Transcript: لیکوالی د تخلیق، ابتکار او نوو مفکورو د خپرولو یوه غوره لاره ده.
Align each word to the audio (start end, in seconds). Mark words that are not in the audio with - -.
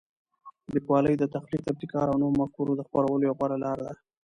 لیکوالی 0.73 1.13
د 1.17 1.23
تخلیق، 1.35 1.63
ابتکار 1.71 2.05
او 2.09 2.17
نوو 2.21 2.37
مفکورو 2.41 2.77
د 2.77 2.81
خپرولو 2.87 3.25
یوه 3.27 3.37
غوره 3.39 3.57
لاره 3.63 3.83
ده. 3.87 3.93